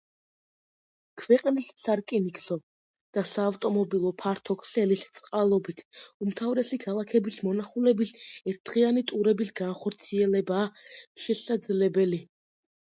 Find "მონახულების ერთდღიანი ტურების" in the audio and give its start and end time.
7.49-9.55